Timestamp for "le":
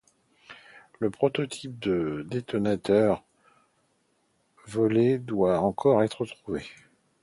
0.97-1.11